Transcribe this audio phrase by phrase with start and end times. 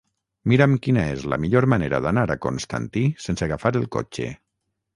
[0.51, 4.31] Mira'm quina és la millor manera d'anar a Constantí sense agafar el cotxe.